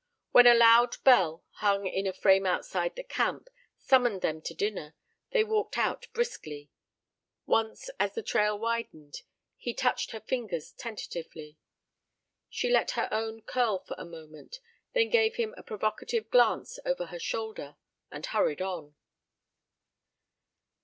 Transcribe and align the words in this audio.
When 0.31 0.47
a 0.47 0.55
loud 0.55 0.95
bell, 1.03 1.43
hung 1.57 1.85
in 1.85 2.07
a 2.07 2.11
frame 2.11 2.47
outside 2.47 2.95
the 2.95 3.03
camp, 3.03 3.51
summoned 3.77 4.23
them 4.23 4.41
to 4.41 4.55
dinner, 4.55 4.95
they 5.29 5.43
walked 5.43 5.77
out 5.77 6.07
briskly. 6.11 6.71
Once, 7.45 7.87
as 7.99 8.15
the 8.15 8.23
trail 8.23 8.57
widened, 8.57 9.21
he 9.57 9.75
touched 9.75 10.09
her 10.09 10.19
fingers 10.19 10.71
tentatively. 10.71 11.59
She 12.49 12.67
let 12.71 12.89
her 12.97 13.09
own 13.11 13.43
curl 13.43 13.77
for 13.77 13.93
a 13.99 14.03
moment, 14.05 14.59
then 14.93 15.09
gave 15.11 15.35
him 15.35 15.53
a 15.55 15.61
provocative 15.61 16.31
glance 16.31 16.79
over 16.83 17.05
her 17.05 17.19
shoulder 17.19 17.75
and 18.09 18.25
hurried 18.25 18.59
on. 18.63 18.95